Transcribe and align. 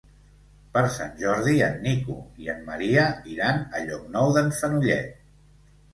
Per 0.77 0.81
Sant 0.93 1.11
Jordi 1.19 1.53
en 1.67 1.77
Nico 1.83 2.17
i 2.45 2.49
en 2.53 2.65
Maria 2.71 3.05
iran 3.35 3.61
a 3.61 3.83
Llocnou 3.87 4.37
d'en 4.39 4.53
Fenollet. 4.63 5.19